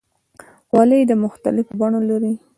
[0.67, 2.33] خولۍ د مختلفو بڼو لري.